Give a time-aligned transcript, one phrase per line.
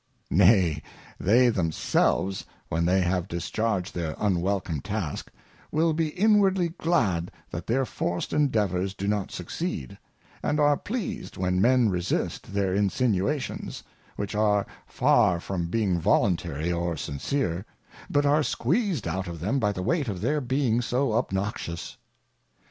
[0.31, 0.81] Nay,
[1.19, 5.29] they themselves, when they have discharged their Unwelcome Task,
[5.71, 9.99] will be inwardly glad that their forced Endeavours do not succeed,
[10.41, 13.83] and are pleased when men resist their Insinuations;
[14.15, 17.63] which are far from being Voluntary or Sincere,
[18.09, 21.97] but are squeezed out of them by the weight of their being so Obnoxious.